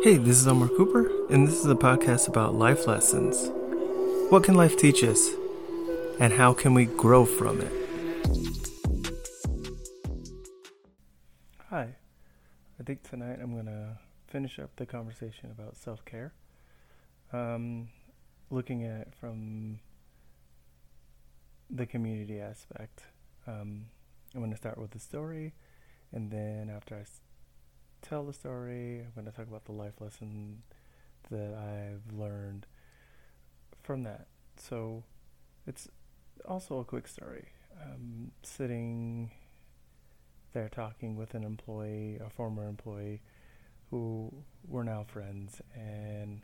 Hey, 0.00 0.16
this 0.16 0.38
is 0.38 0.48
Omar 0.48 0.66
Cooper, 0.66 1.08
and 1.30 1.46
this 1.46 1.60
is 1.60 1.66
a 1.66 1.76
podcast 1.76 2.26
about 2.26 2.56
life 2.56 2.88
lessons. 2.88 3.50
What 4.30 4.42
can 4.42 4.56
life 4.56 4.76
teach 4.76 5.04
us, 5.04 5.30
and 6.18 6.32
how 6.32 6.52
can 6.52 6.74
we 6.74 6.86
grow 6.86 7.24
from 7.24 7.60
it? 7.60 7.72
Hi, 11.70 11.94
I 12.80 12.82
think 12.82 13.08
tonight 13.08 13.38
I'm 13.40 13.52
going 13.52 13.66
to 13.66 13.98
finish 14.26 14.58
up 14.58 14.74
the 14.74 14.86
conversation 14.86 15.52
about 15.52 15.76
self 15.76 16.04
care. 16.04 16.32
Um, 17.32 17.88
looking 18.50 18.84
at 18.84 19.02
it 19.02 19.12
from 19.20 19.78
the 21.70 21.86
community 21.86 22.40
aspect. 22.40 23.04
Um, 23.46 23.86
I'm 24.34 24.40
going 24.40 24.50
to 24.50 24.56
start 24.56 24.78
with 24.78 24.90
the 24.90 24.98
story, 24.98 25.54
and 26.10 26.30
then 26.32 26.70
after 26.74 26.96
I 26.96 27.04
tell 28.02 28.24
the 28.24 28.32
story. 28.32 29.00
I'm 29.00 29.12
going 29.14 29.24
to 29.26 29.32
talk 29.32 29.46
about 29.46 29.64
the 29.64 29.72
life 29.72 30.00
lesson 30.00 30.62
that 31.30 31.54
I've 31.54 32.12
learned 32.12 32.66
from 33.82 34.02
that. 34.02 34.26
So 34.56 35.04
it's 35.66 35.88
also 36.46 36.78
a 36.80 36.84
quick 36.84 37.08
story. 37.08 37.48
Sitting 38.42 39.30
there 40.52 40.68
talking 40.68 41.16
with 41.16 41.34
an 41.34 41.44
employee, 41.44 42.18
a 42.24 42.28
former 42.28 42.68
employee, 42.68 43.22
who 43.90 44.32
we're 44.66 44.84
now 44.84 45.04
friends, 45.06 45.60
and 45.74 46.42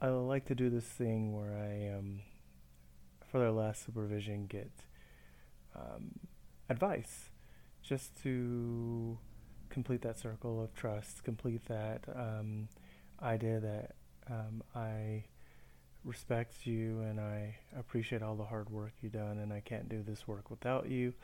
I 0.00 0.08
like 0.08 0.46
to 0.46 0.54
do 0.54 0.70
this 0.70 0.84
thing 0.84 1.34
where 1.36 1.54
I, 1.54 1.96
um, 1.96 2.20
for 3.30 3.38
their 3.38 3.50
last 3.50 3.84
supervision, 3.84 4.46
get 4.46 4.70
um, 5.76 6.18
advice 6.68 7.28
just 7.82 8.20
to 8.22 9.18
complete 9.70 10.02
that 10.02 10.18
circle 10.18 10.62
of 10.62 10.74
trust, 10.74 11.24
complete 11.24 11.64
that 11.66 12.04
um, 12.14 12.68
idea 13.22 13.60
that 13.60 13.94
um, 14.28 14.62
I 14.74 15.24
respect 16.04 16.66
you 16.66 17.00
and 17.00 17.20
I 17.20 17.56
appreciate 17.76 18.22
all 18.22 18.34
the 18.34 18.44
hard 18.44 18.70
work 18.70 18.92
you've 19.00 19.12
done, 19.12 19.38
and 19.38 19.52
I 19.52 19.60
can't 19.60 19.88
do 19.88 20.02
this 20.02 20.26
work 20.26 20.50
without 20.50 20.88
you. 20.88 21.14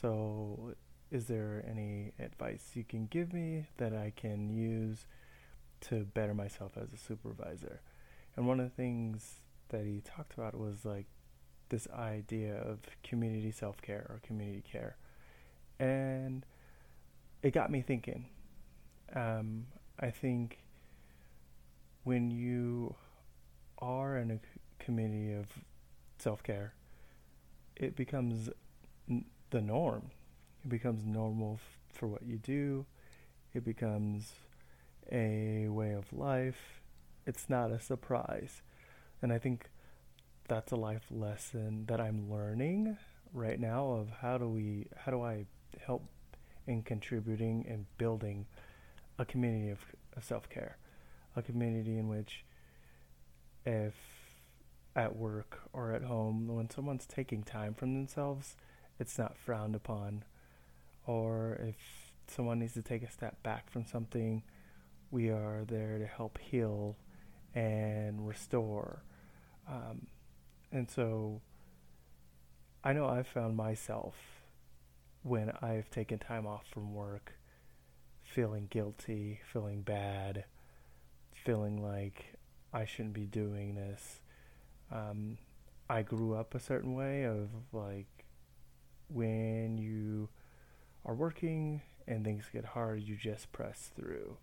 So, 0.00 0.74
is 1.10 1.26
there 1.26 1.64
any 1.68 2.12
advice 2.18 2.70
you 2.74 2.84
can 2.84 3.06
give 3.06 3.32
me 3.32 3.66
that 3.76 3.92
I 3.92 4.12
can 4.16 4.48
use 4.48 5.06
to 5.82 6.04
better 6.04 6.34
myself 6.34 6.72
as 6.80 6.92
a 6.92 6.96
supervisor? 6.96 7.80
And 8.36 8.46
one 8.46 8.60
of 8.60 8.66
the 8.66 8.74
things 8.74 9.40
that 9.68 9.84
he 9.84 10.00
talked 10.00 10.34
about 10.34 10.56
was 10.56 10.84
like 10.84 11.06
this 11.68 11.88
idea 11.90 12.54
of 12.54 12.80
community 13.02 13.50
self 13.50 13.82
care 13.82 14.06
or 14.08 14.20
community 14.22 14.62
care. 14.62 14.96
And 15.78 16.46
it 17.42 17.52
got 17.52 17.70
me 17.70 17.82
thinking. 17.82 18.26
Um, 19.14 19.66
I 19.98 20.10
think 20.10 20.58
when 22.04 22.30
you 22.30 22.94
are 23.78 24.16
in 24.16 24.30
a 24.30 24.38
community 24.82 25.34
of 25.34 25.46
self 26.18 26.42
care, 26.42 26.74
it 27.76 27.96
becomes 27.96 28.48
the 29.50 29.60
norm. 29.60 30.10
It 30.64 30.68
becomes 30.68 31.04
normal 31.04 31.60
f- 31.60 31.78
for 31.92 32.06
what 32.06 32.22
you 32.22 32.38
do. 32.38 32.86
It 33.54 33.64
becomes 33.64 34.32
a 35.10 35.68
way 35.68 35.92
of 35.92 36.12
life. 36.12 36.80
It's 37.26 37.50
not 37.50 37.70
a 37.70 37.80
surprise. 37.80 38.62
And 39.20 39.32
I 39.32 39.38
think 39.38 39.68
that's 40.48 40.72
a 40.72 40.76
life 40.76 41.04
lesson 41.10 41.86
that 41.86 42.00
I'm 42.00 42.30
learning 42.30 42.96
right 43.32 43.58
now 43.58 43.92
of 43.92 44.10
how 44.20 44.38
do 44.38 44.48
we 44.48 44.86
how 44.96 45.12
do 45.12 45.22
I 45.22 45.46
help 45.86 46.04
in 46.66 46.82
contributing 46.82 47.66
and 47.68 47.86
building 47.98 48.46
a 49.18 49.24
community 49.24 49.70
of, 49.70 49.80
self 50.20 50.48
care, 50.48 50.76
a 51.36 51.42
community 51.42 51.96
in 51.96 52.08
which, 52.08 52.44
if 53.64 53.94
at 54.94 55.16
work 55.16 55.60
or 55.72 55.92
at 55.92 56.02
home, 56.02 56.48
when 56.48 56.68
someone's 56.68 57.06
taking 57.06 57.42
time 57.42 57.74
from 57.74 57.94
themselves, 57.94 58.56
it's 58.98 59.18
not 59.18 59.36
frowned 59.36 59.74
upon. 59.74 60.24
Or 61.06 61.58
if 61.60 61.76
someone 62.26 62.58
needs 62.58 62.74
to 62.74 62.82
take 62.82 63.02
a 63.02 63.10
step 63.10 63.42
back 63.42 63.70
from 63.70 63.86
something, 63.86 64.42
we 65.10 65.28
are 65.30 65.64
there 65.66 65.98
to 65.98 66.06
help 66.06 66.38
heal 66.38 66.96
and 67.54 68.26
restore. 68.26 69.02
Um, 69.68 70.06
and 70.70 70.90
so 70.90 71.40
I 72.84 72.92
know 72.92 73.06
I've 73.06 73.26
found 73.26 73.56
myself 73.56 74.14
when 75.22 75.52
I've 75.62 75.90
taken 75.90 76.18
time 76.18 76.46
off 76.46 76.66
from 76.72 76.94
work, 76.94 77.32
feeling 78.22 78.66
guilty, 78.70 79.40
feeling 79.52 79.82
bad, 79.82 80.44
feeling 81.32 81.82
like 81.82 82.34
I 82.72 82.84
shouldn't 82.84 83.14
be 83.14 83.26
doing 83.26 83.74
this. 83.74 84.20
Um, 84.90 85.38
I 85.88 86.02
grew 86.02 86.34
up 86.34 86.54
a 86.54 86.60
certain 86.60 86.94
way 86.94 87.24
of 87.24 87.50
like 87.72 88.24
when 89.08 89.78
you 89.78 90.28
are 91.04 91.14
working 91.14 91.82
and 92.06 92.24
things 92.24 92.44
get 92.52 92.64
hard, 92.64 93.02
you 93.02 93.16
just 93.16 93.52
press 93.52 93.90
through. 93.94 94.36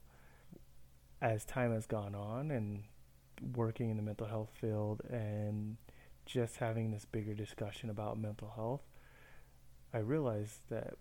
As 1.22 1.44
time 1.44 1.74
has 1.74 1.86
gone 1.86 2.16
on 2.16 2.52
and 2.52 2.84
working 3.56 3.90
in 3.90 3.98
the 3.98 4.04
mental 4.04 4.28
health 4.28 4.52
field 4.60 5.02
and 5.10 5.78
just 6.26 6.58
having 6.58 6.92
this 6.92 7.06
bigger 7.06 7.34
discussion 7.34 7.90
about 7.90 8.18
mental 8.18 8.54
health, 8.56 8.84
I 9.94 10.00
realized 10.00 10.60
that 10.70 10.96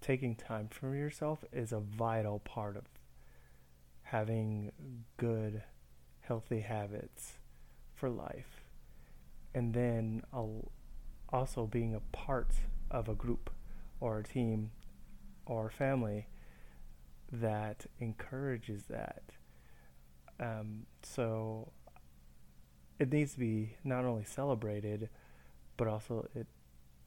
taking 0.00 0.34
time 0.34 0.68
for 0.68 0.94
yourself 0.94 1.44
is 1.52 1.72
a 1.72 1.80
vital 1.80 2.38
part 2.38 2.76
of 2.76 2.84
having 4.02 4.72
good, 5.16 5.62
healthy 6.20 6.60
habits 6.60 7.34
for 7.94 8.08
life. 8.08 8.62
And 9.54 9.74
then 9.74 10.22
also 11.28 11.66
being 11.66 11.94
a 11.94 12.00
part 12.16 12.50
of 12.90 13.08
a 13.08 13.14
group 13.14 13.50
or 14.00 14.18
a 14.18 14.24
team 14.24 14.70
or 15.46 15.66
a 15.66 15.70
family 15.70 16.26
that 17.32 17.86
encourages 18.00 18.84
that. 18.84 19.22
Um, 20.40 20.86
so 21.02 21.72
it 22.98 23.12
needs 23.12 23.34
to 23.34 23.38
be 23.38 23.76
not 23.84 24.04
only 24.04 24.24
celebrated, 24.24 25.08
but 25.76 25.88
also 25.88 26.28
it 26.34 26.46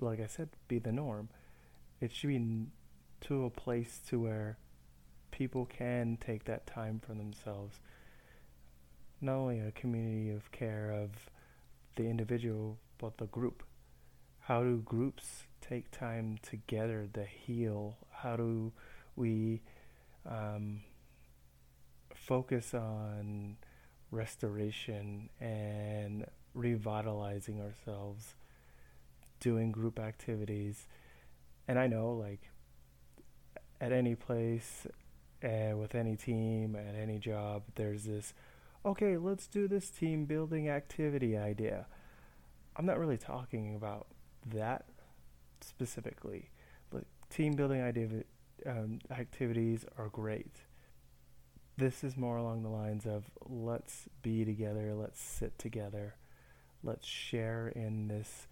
like 0.01 0.19
I 0.19 0.27
said, 0.27 0.49
be 0.67 0.79
the 0.79 0.91
norm. 0.91 1.29
It 1.99 2.11
should 2.11 2.27
be 2.27 2.67
to 3.21 3.45
a 3.45 3.49
place 3.49 3.99
to 4.09 4.19
where 4.19 4.57
people 5.31 5.65
can 5.65 6.17
take 6.17 6.45
that 6.45 6.67
time 6.67 6.99
for 6.99 7.13
themselves. 7.13 7.79
Not 9.19 9.35
only 9.35 9.59
a 9.59 9.71
community 9.71 10.29
of 10.29 10.51
care 10.51 10.91
of 10.91 11.29
the 11.95 12.03
individual, 12.03 12.77
but 12.97 13.17
the 13.17 13.25
group. 13.25 13.63
How 14.41 14.61
do 14.63 14.77
groups 14.77 15.43
take 15.61 15.91
time 15.91 16.37
together 16.41 17.09
to 17.13 17.25
heal? 17.25 17.97
How 18.11 18.35
do 18.37 18.71
we 19.15 19.61
um, 20.25 20.81
focus 22.13 22.73
on 22.73 23.57
restoration 24.11 25.29
and 25.41 26.25
revitalizing 26.53 27.59
ourselves? 27.59 28.35
Doing 29.39 29.71
group 29.71 29.99
activities. 29.99 30.87
And 31.67 31.77
I 31.77 31.87
know, 31.87 32.11
like, 32.13 32.49
at 33.79 33.91
any 33.91 34.15
place, 34.15 34.87
uh, 35.43 35.75
with 35.75 35.95
any 35.95 36.15
team, 36.15 36.75
at 36.75 36.95
any 36.95 37.19
job, 37.19 37.63
there's 37.75 38.05
this, 38.05 38.33
okay, 38.85 39.17
let's 39.17 39.47
do 39.47 39.67
this 39.67 39.89
team 39.89 40.25
building 40.25 40.69
activity 40.69 41.37
idea. 41.37 41.87
I'm 42.75 42.85
not 42.85 42.99
really 42.99 43.17
talking 43.17 43.75
about 43.75 44.07
that 44.45 44.85
specifically. 45.61 46.49
But 46.89 47.03
team 47.29 47.53
building 47.53 47.81
idea, 47.81 48.23
um, 48.65 48.99
activities 49.11 49.85
are 49.97 50.09
great. 50.09 50.61
This 51.77 52.03
is 52.03 52.17
more 52.17 52.37
along 52.37 52.63
the 52.63 52.69
lines 52.69 53.05
of 53.05 53.29
let's 53.45 54.07
be 54.23 54.43
together, 54.45 54.95
let's 54.95 55.21
sit 55.21 55.59
together, 55.59 56.15
let's 56.83 57.05
share 57.05 57.67
in 57.67 58.07
this 58.07 58.47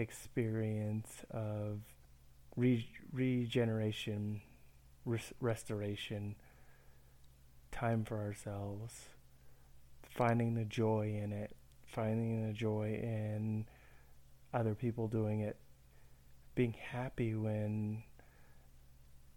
experience 0.00 1.22
of 1.30 1.80
re- 2.56 2.88
regeneration, 3.12 4.40
res- 5.04 5.32
restoration, 5.40 6.36
time 7.70 8.04
for 8.04 8.18
ourselves, 8.18 9.10
finding 10.02 10.54
the 10.54 10.64
joy 10.64 11.18
in 11.22 11.32
it, 11.32 11.54
finding 11.86 12.46
the 12.46 12.52
joy 12.52 12.98
in 13.02 13.66
other 14.52 14.74
people 14.74 15.06
doing 15.06 15.40
it, 15.40 15.56
being 16.54 16.74
happy 16.90 17.34
when 17.34 18.02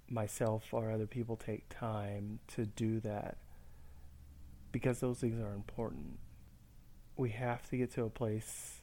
myself 0.10 0.74
or 0.74 0.92
other 0.92 1.07
people 1.07 1.36
take 1.36 1.68
time 1.69 2.39
to 2.48 2.65
do 2.65 3.00
that 3.00 3.38
because 4.71 5.00
those 5.00 5.19
things 5.19 5.39
are 5.42 5.54
important. 5.54 6.19
We 7.15 7.30
have 7.31 7.68
to 7.69 7.77
get 7.77 7.94
to 7.94 8.04
a 8.04 8.10
place 8.10 8.83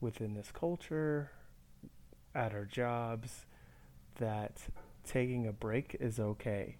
within 0.00 0.34
this 0.34 0.50
culture, 0.52 1.30
at 2.34 2.52
our 2.52 2.64
jobs, 2.64 3.46
that 4.18 4.68
taking 5.06 5.46
a 5.46 5.52
break 5.52 5.96
is 6.00 6.18
okay. 6.20 6.76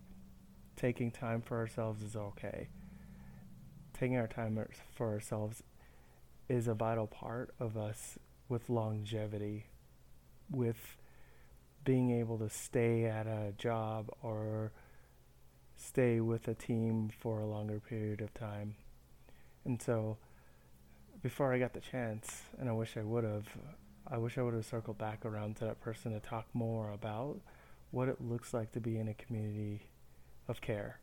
taking 0.77 1.11
time 1.11 1.43
for 1.43 1.59
ourselves 1.59 2.03
is 2.03 2.15
okay. 2.15 2.69
Taking 3.99 4.17
our 4.17 4.29
time 4.29 4.59
for 4.95 5.09
ourselves 5.09 5.63
is 6.49 6.69
a 6.69 6.75
vital 6.75 7.07
part 7.07 7.53
of 7.59 7.77
us 7.77 8.17
with 8.49 8.71
longevity, 8.71 9.67
with 10.51 10.97
being 11.85 12.13
able 12.13 12.39
to 12.39 12.49
stay 12.49 13.05
at 13.05 13.27
a 13.27 13.53
job 13.59 14.09
or 14.23 14.73
stay 15.77 16.21
with 16.21 16.47
a 16.49 16.55
team 16.55 17.11
for 17.19 17.41
a 17.41 17.47
longer 17.47 17.81
period 17.81 18.21
of 18.21 18.33
time. 18.35 18.77
And 19.65 19.83
so, 19.83 20.17
before 21.23 21.53
I 21.53 21.59
got 21.59 21.73
the 21.73 21.81
chance, 21.81 22.43
and 22.59 22.69
I 22.69 22.73
wish 22.73 22.97
I 22.97 23.03
would 23.03 23.25
have, 23.25 23.47
I 24.07 24.19
wish 24.19 24.39
I 24.39 24.43
would 24.43 24.55
have 24.55 24.65
circled 24.65 24.99
back 24.99 25.25
around 25.25 25.57
to 25.57 25.65
that 25.65 25.81
person 25.81 26.13
to 26.13 26.21
talk 26.21 26.47
more 26.55 26.91
about 26.91 27.41
what 27.91 28.09
it 28.09 28.21
looks 28.21 28.55
like 28.55 28.73
to 28.73 28.81
be 28.81 28.99
in 28.99 29.09
a 29.09 29.15
community 29.15 29.83
of 30.47 30.61
care, 30.61 31.01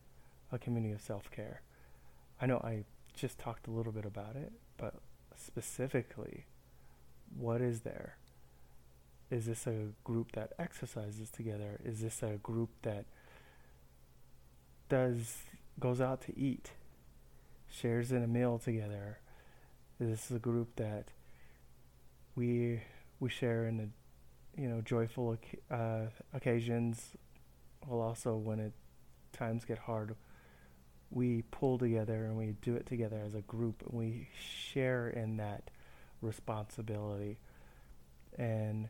a 0.51 0.57
community 0.57 0.93
of 0.93 1.01
self 1.01 1.29
care. 1.31 1.61
I 2.41 2.45
know 2.45 2.57
I 2.57 2.83
just 3.13 3.39
talked 3.39 3.67
a 3.67 3.71
little 3.71 3.91
bit 3.91 4.05
about 4.05 4.35
it, 4.35 4.53
but 4.77 4.95
specifically, 5.35 6.45
what 7.37 7.61
is 7.61 7.81
there? 7.81 8.17
Is 9.31 9.47
this 9.47 9.65
a 9.67 9.89
group 10.03 10.33
that 10.33 10.53
exercises 10.59 11.29
together? 11.29 11.79
Is 11.83 12.01
this 12.01 12.21
a 12.21 12.37
group 12.43 12.69
that 12.83 13.05
does 14.87 15.37
goes 15.79 15.99
out 15.99 16.21
to 16.21 16.37
eat, 16.37 16.71
shares 17.69 18.11
in 18.11 18.23
a 18.23 18.27
meal 18.27 18.59
together? 18.59 19.19
This 19.99 20.29
is 20.29 20.35
a 20.35 20.39
group 20.39 20.75
that 20.75 21.07
we 22.35 22.81
we 23.21 23.29
share 23.29 23.65
in 23.65 23.77
the 23.77 23.89
you 24.61 24.67
know 24.67 24.81
joyful 24.81 25.37
uh, 25.71 26.07
occasions, 26.33 27.11
while 27.85 28.01
also 28.01 28.35
when 28.35 28.59
it 28.59 28.73
times 29.31 29.63
get 29.63 29.77
hard, 29.77 30.15
we 31.11 31.43
pull 31.43 31.77
together 31.77 32.25
and 32.25 32.35
we 32.35 32.55
do 32.61 32.75
it 32.75 32.85
together 32.85 33.21
as 33.25 33.35
a 33.35 33.41
group 33.41 33.83
and 33.87 33.97
we 33.97 34.27
share 34.37 35.07
in 35.07 35.37
that 35.37 35.71
responsibility 36.21 37.37
and 38.37 38.89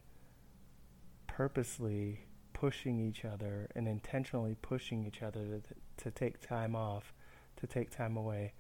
purposely 1.28 2.22
pushing 2.54 3.00
each 3.00 3.26
other 3.26 3.68
and 3.76 3.88
intentionally 3.88 4.56
pushing 4.62 5.06
each 5.06 5.22
other 5.22 5.46
to, 5.46 5.62
to 6.04 6.10
take 6.10 6.42
time 6.42 6.76
off, 6.76 7.14
to 7.58 7.68
take 7.68 7.92
time 7.92 8.18
away, 8.18 8.54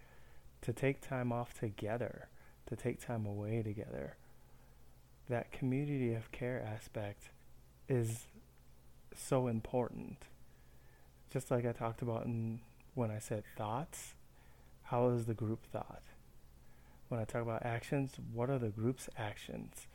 to 0.61 0.73
take 0.73 1.01
time 1.01 1.31
off 1.31 1.53
together, 1.53 2.27
to 2.67 2.75
take 2.75 3.05
time 3.05 3.25
away 3.25 3.61
together. 3.63 4.15
That 5.29 5.51
community 5.51 6.13
of 6.13 6.31
care 6.31 6.61
aspect 6.61 7.29
is 7.87 8.27
so 9.15 9.47
important. 9.47 10.17
Just 11.31 11.51
like 11.51 11.65
I 11.65 11.71
talked 11.71 12.01
about 12.01 12.25
in 12.25 12.59
when 12.93 13.11
I 13.11 13.19
said 13.19 13.43
thoughts, 13.57 14.13
how 14.83 15.09
is 15.09 15.25
the 15.25 15.33
group 15.33 15.65
thought? 15.71 16.03
When 17.09 17.19
I 17.19 17.25
talk 17.25 17.41
about 17.41 17.65
actions, 17.65 18.13
what 18.33 18.49
are 18.49 18.57
the 18.57 18.69
group's 18.69 19.09
actions? 19.17 19.87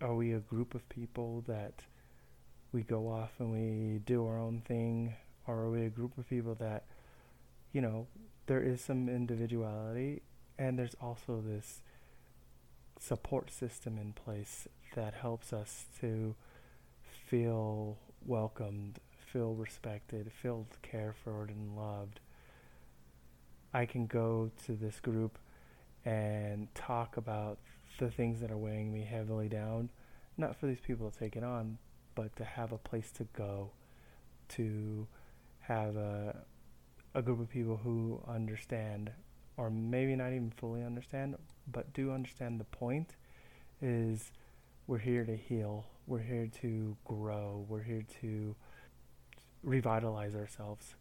Are 0.00 0.14
we 0.14 0.32
a 0.32 0.38
group 0.38 0.74
of 0.74 0.88
people 0.88 1.42
that 1.48 1.84
we 2.72 2.82
go 2.82 3.08
off 3.08 3.32
and 3.38 3.52
we 3.52 3.98
do 3.98 4.26
our 4.26 4.38
own 4.38 4.62
thing? 4.66 5.14
Or 5.46 5.56
are 5.56 5.70
we 5.70 5.86
a 5.86 5.90
group 5.90 6.16
of 6.18 6.28
people 6.28 6.54
that, 6.56 6.84
you 7.72 7.80
know, 7.80 8.06
there 8.46 8.62
is 8.62 8.80
some 8.80 9.08
individuality 9.08 10.22
and 10.58 10.78
there's 10.78 10.96
also 11.00 11.42
this 11.46 11.82
support 12.98 13.50
system 13.50 13.96
in 13.96 14.12
place 14.12 14.66
that 14.94 15.14
helps 15.14 15.52
us 15.52 15.86
to 16.00 16.34
feel 17.28 17.96
welcomed 18.26 18.98
feel 19.32 19.54
respected, 19.54 20.30
feel 20.32 20.66
cared 20.82 21.14
for 21.22 21.44
and 21.44 21.76
loved, 21.76 22.20
I 23.72 23.84
can 23.86 24.06
go 24.06 24.50
to 24.66 24.72
this 24.72 25.00
group 25.00 25.38
and 26.04 26.72
talk 26.74 27.16
about 27.16 27.58
the 27.98 28.10
things 28.10 28.40
that 28.40 28.50
are 28.50 28.56
weighing 28.56 28.92
me 28.92 29.02
heavily 29.02 29.48
down, 29.48 29.90
not 30.36 30.56
for 30.56 30.66
these 30.66 30.80
people 30.80 31.10
to 31.10 31.18
take 31.18 31.36
it 31.36 31.44
on, 31.44 31.78
but 32.14 32.34
to 32.36 32.44
have 32.44 32.72
a 32.72 32.78
place 32.78 33.10
to 33.12 33.24
go, 33.36 33.70
to 34.50 35.06
have 35.60 35.96
a 35.96 36.36
a 37.14 37.22
group 37.22 37.40
of 37.40 37.48
people 37.48 37.80
who 37.82 38.20
understand 38.28 39.10
or 39.58 39.68
maybe 39.68 40.14
not 40.16 40.28
even 40.28 40.50
fully 40.56 40.82
understand, 40.82 41.36
but 41.70 41.92
do 41.92 42.12
understand 42.12 42.58
the 42.58 42.64
point 42.64 43.16
is 43.82 44.30
we're 44.86 44.98
here 44.98 45.24
to 45.24 45.36
heal, 45.36 45.84
we're 46.06 46.20
here 46.20 46.48
to 46.62 46.96
grow, 47.04 47.66
we're 47.68 47.82
here 47.82 48.04
to 48.20 48.54
revitalize 49.62 50.34
ourselves. 50.34 50.94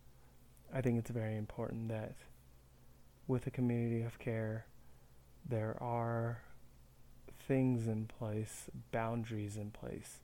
I 0.74 0.81
think 0.81 0.98
it's 0.98 1.12
very 1.12 1.38
important 1.38 1.88
that 1.89 2.15
with 3.27 3.45
a 3.45 3.51
community 3.51 4.01
of 4.01 4.18
care, 4.19 4.65
there 5.48 5.77
are 5.80 6.42
things 7.48 7.88
in 7.88 8.07
place, 8.07 8.69
boundaries 8.92 9.56
in 9.56 9.69
place 9.69 10.19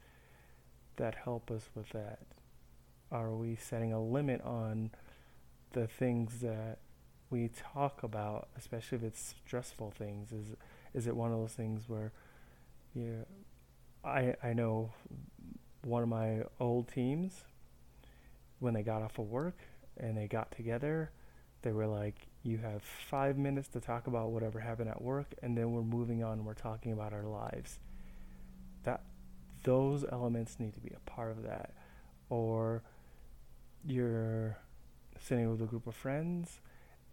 that 0.96 1.16
help 1.24 1.52
us 1.52 1.70
with 1.76 1.90
that. 1.90 2.20
Are 3.12 3.32
we 3.32 3.56
setting 3.56 3.94
a 3.94 4.04
limit 4.04 4.42
on 4.42 4.90
the 5.74 5.88
things 5.88 6.40
that 6.42 6.80
we 7.34 7.50
talk 7.74 8.04
about, 8.04 8.48
especially 8.56 9.00
if 9.00 9.04
it's 9.04 9.34
stressful 9.46 9.92
things? 9.92 10.32
Is 10.32 10.56
is 10.94 11.08
it 11.08 11.16
one 11.16 11.32
of 11.32 11.40
those 11.40 11.54
things 11.54 11.90
where 11.90 12.12
you 12.94 13.26
I 14.06 14.36
I 14.44 14.54
know 14.54 14.92
one 15.84 16.04
of 16.04 16.10
my 16.10 16.44
old 16.60 16.88
teams 16.88 17.44
when 18.60 18.76
they 18.76 18.84
got 18.84 19.02
off 19.02 19.18
of 19.18 19.30
work 19.30 19.58
and 19.98 20.16
they 20.16 20.28
got 20.28 20.52
together, 20.52 21.12
they 21.64 21.72
were 21.72 21.88
like, 21.88 22.28
You 22.44 22.60
have 22.60 22.84
five 22.84 23.36
minutes 23.36 23.68
to 23.70 23.80
talk 23.80 24.06
about 24.06 24.30
whatever 24.30 24.60
happened 24.60 24.90
at 24.90 25.02
work, 25.02 25.34
and 25.42 25.58
then 25.58 25.72
we're 25.72 25.82
moving 25.82 26.24
on 26.24 26.46
we're 26.46 26.54
talking 26.54 26.94
about 26.94 27.14
our 27.14 27.24
lives. 27.24 27.80
That 28.84 29.02
those 29.64 30.06
elements 30.12 30.60
need 30.60 30.76
to 30.76 30.80
be 30.80 30.92
a 30.96 31.10
part 31.10 31.32
of 31.32 31.42
that. 31.44 31.74
Or 32.30 32.84
you're 33.86 34.58
sitting 35.20 35.50
with 35.50 35.62
a 35.62 35.66
group 35.66 35.88
of 35.88 35.96
friends 35.96 36.60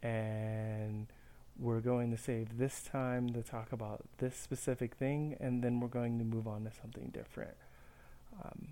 and 0.02 1.06
we're 1.58 1.80
going 1.80 2.10
to 2.10 2.16
save 2.16 2.58
this 2.58 2.82
time 2.82 3.30
to 3.30 3.42
talk 3.42 3.72
about 3.72 4.02
this 4.18 4.36
specific 4.36 4.94
thing 4.94 5.36
and 5.40 5.62
then 5.62 5.80
we're 5.80 5.88
going 5.88 6.18
to 6.18 6.24
move 6.24 6.46
on 6.46 6.64
to 6.64 6.70
something 6.80 7.10
different. 7.12 7.56
Um, 8.42 8.68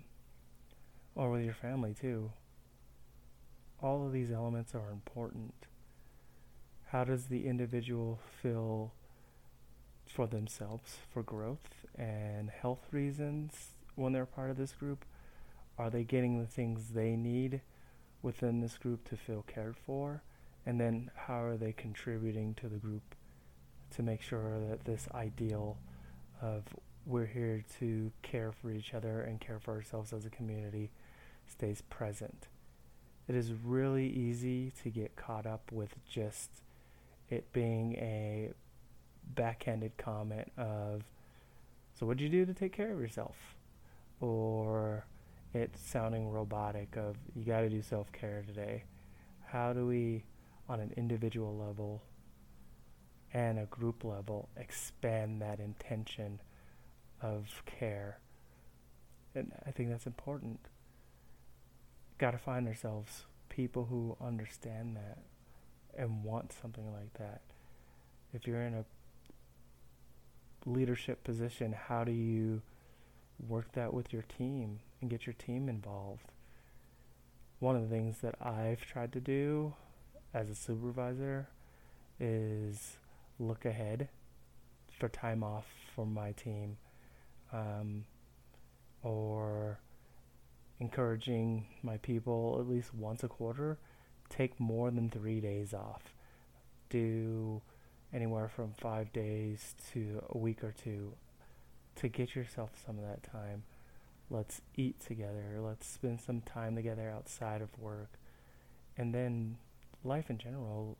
or 1.15 1.31
with 1.31 1.43
your 1.43 1.53
family 1.53 1.93
too 1.99 2.31
all 3.81 4.05
of 4.05 4.11
these 4.11 4.31
elements 4.31 4.75
are 4.75 4.91
important. 4.91 5.53
How 6.87 7.03
does 7.03 7.25
the 7.25 7.47
individual 7.47 8.19
feel 8.41 8.93
for 10.05 10.27
themselves, 10.27 10.97
for 11.13 11.23
growth 11.23 11.85
and 11.95 12.49
health 12.49 12.87
reasons 12.91 13.69
when 13.95 14.11
they're 14.11 14.25
part 14.25 14.49
of 14.49 14.57
this 14.57 14.73
group? 14.73 15.05
Are 15.77 15.89
they 15.89 16.03
getting 16.03 16.39
the 16.39 16.47
things 16.47 16.89
they 16.89 17.15
need 17.15 17.61
within 18.21 18.59
this 18.59 18.77
group 18.77 19.07
to 19.09 19.15
feel 19.15 19.43
cared 19.47 19.77
for? 19.77 20.23
And 20.69 20.79
then 20.79 21.09
how 21.15 21.41
are 21.41 21.57
they 21.57 21.71
contributing 21.71 22.53
to 22.61 22.67
the 22.67 22.77
group 22.77 23.15
to 23.95 24.03
make 24.03 24.21
sure 24.21 24.59
that 24.69 24.85
this 24.85 25.07
ideal 25.15 25.77
of 26.41 26.63
we're 27.05 27.25
here 27.25 27.63
to 27.79 28.11
care 28.21 28.51
for 28.51 28.69
each 28.69 28.93
other 28.93 29.21
and 29.21 29.41
care 29.41 29.59
for 29.59 29.73
ourselves 29.73 30.13
as 30.13 30.25
a 30.25 30.29
community 30.29 30.91
stays 31.47 31.81
present? 31.89 32.47
it 33.29 33.35
is 33.35 33.53
really 33.63 34.07
easy 34.07 34.71
to 34.81 34.89
get 34.89 35.15
caught 35.15 35.45
up 35.45 35.71
with 35.71 35.95
just 36.09 36.49
it 37.29 37.53
being 37.53 37.93
a 37.97 38.49
backhanded 39.35 39.95
comment 39.97 40.51
of, 40.57 41.03
so 41.93 42.07
what'd 42.07 42.19
you 42.19 42.27
do 42.27 42.43
to 42.43 42.55
take 42.55 42.73
care 42.73 42.91
of 42.91 42.99
yourself? 42.99 43.35
Or 44.19 45.05
it 45.53 45.69
sounding 45.77 46.31
robotic 46.31 46.97
of, 46.97 47.17
you 47.35 47.45
got 47.45 47.61
to 47.61 47.69
do 47.69 47.83
self 47.83 48.11
care 48.11 48.43
today. 48.47 48.83
How 49.45 49.73
do 49.73 49.85
we, 49.85 50.23
on 50.69 50.79
an 50.79 50.93
individual 50.95 51.57
level 51.57 52.01
and 53.33 53.59
a 53.59 53.65
group 53.65 54.05
level, 54.05 54.47
expand 54.55 55.41
that 55.41 55.59
intention 55.59 56.39
of 57.21 57.63
care? 57.65 58.19
And 59.35 59.51
I 59.65 59.71
think 59.71 59.89
that's 59.89 60.07
important 60.07 60.59
got 62.19 62.31
to 62.31 62.37
find 62.37 62.67
ourselves 62.67 63.23
people 63.47 63.85
who 63.89 64.15
understand 64.21 64.95
that 64.97 65.19
and 65.97 66.23
want 66.23 66.53
something 66.53 66.93
like 66.93 67.13
that. 67.13 67.41
If 68.33 68.45
you're 68.45 68.61
in 68.61 68.75
a 68.75 68.85
leadership 70.65 71.23
position, 71.23 71.73
how 71.73 72.03
do 72.03 72.11
you 72.11 72.61
work 73.47 73.71
that 73.71 73.93
with 73.93 74.13
your 74.13 74.23
team 74.23 74.79
and 75.01 75.09
get 75.09 75.25
your 75.25 75.33
team 75.33 75.67
involved? 75.67 76.31
One 77.59 77.75
of 77.75 77.81
the 77.81 77.95
things 77.95 78.17
that 78.21 78.35
I've 78.41 78.85
tried 78.85 79.13
to 79.13 79.19
do 79.19 79.73
as 80.33 80.49
a 80.49 80.55
supervisor 80.55 81.47
is 82.19 82.97
look 83.39 83.65
ahead 83.65 84.09
for 84.99 85.07
time 85.09 85.43
off 85.43 85.65
for 85.95 86.05
my 86.05 86.31
team 86.33 86.77
um, 87.53 88.03
or 89.01 89.79
encouraging 90.79 91.65
my 91.83 91.97
people 91.97 92.57
at 92.59 92.67
least 92.67 92.93
once 92.93 93.23
a 93.23 93.27
quarter 93.27 93.77
take 94.29 94.59
more 94.59 94.91
than 94.91 95.09
three 95.09 95.41
days 95.41 95.73
off. 95.73 96.13
Do 96.89 97.61
anywhere 98.13 98.47
from 98.47 98.73
five 98.79 99.11
days 99.11 99.75
to 99.93 100.23
a 100.29 100.37
week 100.37 100.63
or 100.63 100.73
two 100.83 101.13
to 101.95 102.07
get 102.07 102.35
yourself 102.35 102.71
some 102.85 102.97
of 102.97 103.05
that 103.05 103.23
time. 103.23 103.63
Let's 104.29 104.61
eat 104.75 104.99
together. 104.99 105.59
Let's 105.59 105.87
spend 105.87 106.21
some 106.21 106.41
time 106.41 106.75
together 106.75 107.09
outside 107.09 107.61
of 107.61 107.77
work. 107.79 108.11
And 108.95 109.13
then 109.13 109.57
life 110.03 110.29
in 110.29 110.37
general. 110.37 110.97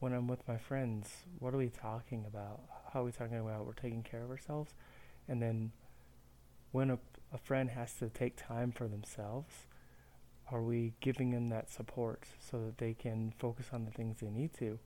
When 0.00 0.12
I'm 0.12 0.28
with 0.28 0.46
my 0.46 0.58
friends, 0.58 1.10
what 1.38 1.54
are 1.54 1.58
we 1.58 1.70
talking 1.70 2.24
about? 2.26 2.60
How 2.92 3.00
are 3.00 3.04
we 3.04 3.12
talking 3.12 3.38
about 3.38 3.66
we're 3.66 3.72
taking 3.72 4.02
care 4.02 4.22
of 4.22 4.30
ourselves? 4.30 4.72
And 5.28 5.42
then 5.42 5.72
when 6.72 6.90
a, 6.90 6.98
a 7.32 7.38
friend 7.38 7.70
has 7.70 7.94
to 7.94 8.08
take 8.08 8.36
time 8.36 8.70
for 8.70 8.86
themselves, 8.86 9.66
are 10.50 10.62
we 10.62 10.94
giving 11.00 11.30
them 11.32 11.48
that 11.48 11.70
support 11.70 12.24
so 12.38 12.58
that 12.64 12.78
they 12.78 12.94
can 12.94 13.34
focus 13.38 13.66
on 13.72 13.84
the 13.84 13.90
things 13.90 14.18
they 14.20 14.30
need 14.30 14.54
to? 14.58 14.78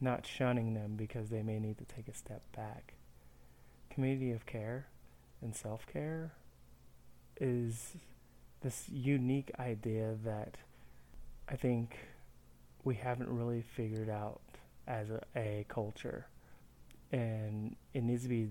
Not 0.00 0.26
shunning 0.26 0.74
them 0.74 0.96
because 0.96 1.28
they 1.28 1.42
may 1.42 1.60
need 1.60 1.78
to 1.78 1.84
take 1.84 2.08
a 2.08 2.14
step 2.14 2.42
back. 2.56 2.94
Community 3.90 4.32
of 4.32 4.46
care 4.46 4.86
and 5.40 5.54
self 5.54 5.86
care 5.86 6.32
is 7.40 7.92
this 8.62 8.88
unique 8.88 9.50
idea 9.58 10.14
that 10.24 10.56
I 11.48 11.56
think 11.56 11.96
we 12.84 12.94
haven't 12.94 13.28
really 13.28 13.62
figured 13.62 14.08
out 14.08 14.40
as 14.86 15.10
a, 15.10 15.22
a 15.36 15.64
culture. 15.68 16.26
And 17.10 17.76
it 17.92 18.02
needs 18.02 18.22
to 18.22 18.28
be 18.28 18.48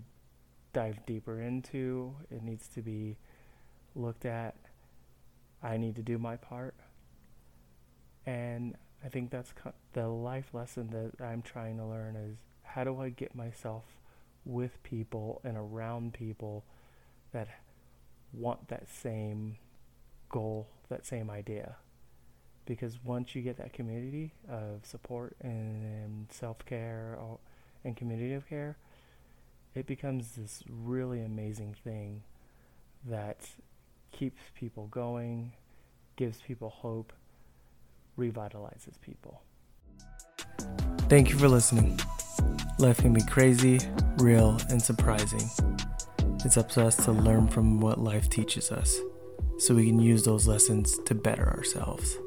dived 0.74 1.06
deeper 1.06 1.42
into, 1.42 2.16
it 2.30 2.44
needs 2.44 2.68
to 2.70 2.82
be 2.82 3.18
looked 3.96 4.26
at 4.26 4.56
I 5.64 5.78
need 5.78 5.96
to 5.96 6.02
do 6.02 6.18
my 6.18 6.38
part. 6.38 6.74
And 8.26 8.76
I 9.04 9.10
think 9.10 9.30
that's 9.30 9.54
the 9.94 10.08
life 10.08 10.54
lesson 10.54 10.90
that 10.92 11.24
I'm 11.24 11.42
trying 11.42 11.78
to 11.78 11.86
learn 11.86 12.16
is 12.16 12.38
how 12.64 12.84
do 12.84 13.00
I 13.02 13.10
get 13.10 13.36
myself 13.36 13.84
with 14.46 14.82
people 14.84 15.42
and 15.44 15.58
around 15.58 16.14
people 16.14 16.64
that 17.32 17.48
want 18.34 18.70
that 18.70 18.90
same 18.90 19.58
goal, 20.30 20.68
that 20.90 21.06
same 21.06 21.30
idea. 21.30 21.76
Because 22.66 23.00
once 23.04 23.36
you 23.36 23.42
get 23.42 23.58
that 23.58 23.74
community 23.74 24.34
of 24.50 24.86
support 24.86 25.36
and 25.42 26.28
self-care 26.32 27.18
and 27.84 27.98
community 27.98 28.34
of 28.34 28.48
care, 28.48 28.78
it 29.74 29.88
becomes 29.88 30.34
this 30.34 30.64
really 30.70 31.22
amazing 31.22 31.76
thing 31.84 32.24
that 33.08 33.40
keeps 34.12 34.42
people 34.54 34.88
going, 34.88 35.54
gives 36.18 36.40
people 36.42 36.70
hope, 36.70 37.14
revitalizes 38.18 39.02
people. 39.02 39.42
Thank 41.10 41.30
you 41.30 41.38
for 41.38 41.48
listening. 41.48 42.00
Life 42.78 42.98
can 42.98 43.14
be 43.14 43.24
crazy, 43.24 43.80
real, 44.18 44.58
and 44.70 44.82
surprising. 44.82 45.50
It's 46.46 46.58
up 46.58 46.70
to 46.70 46.86
us 46.86 46.96
to 47.06 47.12
learn 47.12 47.48
from 47.48 47.80
what 47.80 48.00
life 48.00 48.30
teaches 48.30 48.72
us 48.72 49.00
so 49.58 49.76
we 49.76 49.88
can 49.88 50.00
use 50.00 50.24
those 50.24 50.48
lessons 50.48 51.00
to 51.06 51.16
better 51.16 51.48
ourselves. 51.50 52.18